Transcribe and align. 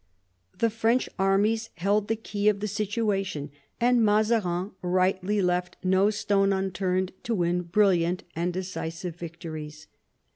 The 0.57 0.71
French 0.71 1.07
armies 1.19 1.69
held 1.75 2.07
the 2.07 2.15
key 2.15 2.49
of 2.49 2.59
the 2.59 2.67
situation, 2.67 3.51
and 3.79 4.03
Mazarin 4.03 4.71
rightly 4.81 5.43
left 5.43 5.77
no 5.83 6.09
stone 6.09 6.51
unturned 6.51 7.11
to 7.21 7.35
win 7.35 7.61
brilliant• 7.61 8.23
and 8.35 8.51
decisive 8.51 9.15
victories. 9.15 9.85